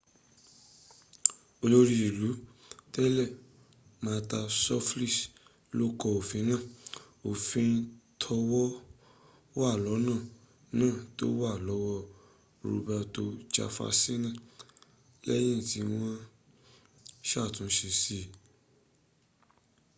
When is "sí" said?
18.01-18.19